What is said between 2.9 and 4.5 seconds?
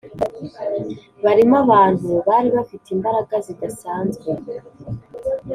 imbaraga zidasanzwe.